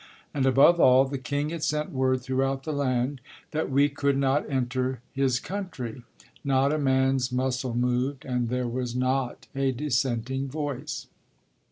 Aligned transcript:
And 0.33 0.47
above 0.47 0.79
all, 0.79 1.05
the 1.05 1.19
king 1.19 1.49
had 1.51 1.61
sent 1.63 1.91
word 1.91 2.21
throughout 2.21 2.63
the 2.63 2.73
land 2.73 3.21
that 3.51 3.69
we 3.69 3.87
could 3.87 4.17
not 4.17 4.49
enter 4.49 4.99
his 5.13 5.39
country. 5.39 6.01
Not 6.43 6.73
a 6.73 6.79
man's 6.79 7.31
muscle 7.31 7.75
moved, 7.75 8.25
and 8.25 8.49
there 8.49 8.67
was 8.67 8.95
not 8.95 9.45
a 9.55 9.71
dissenting 9.71 10.47
voice. 10.47 11.05